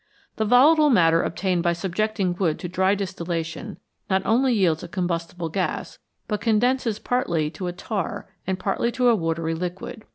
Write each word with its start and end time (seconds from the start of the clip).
The 0.37 0.45
volatile 0.45 0.89
matter 0.89 1.21
obtained 1.21 1.61
by 1.61 1.73
subjecting 1.73 2.33
wood 2.33 2.57
to 2.57 2.67
dry 2.67 2.95
distillation 2.95 3.77
not 4.09 4.25
only 4.25 4.51
yields 4.51 4.81
a 4.81 4.87
combustible 4.87 5.47
gas, 5.49 5.99
but 6.27 6.41
condenses 6.41 6.97
partly 6.97 7.51
to 7.51 7.67
a 7.67 7.71
tar 7.71 8.27
and 8.47 8.57
partly 8.57 8.91
to 8.93 9.09
a 9.09 9.15
watery 9.15 9.53
liquid. 9.53 10.05